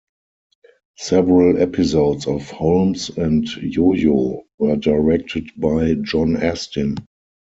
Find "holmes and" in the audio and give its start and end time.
2.49-3.43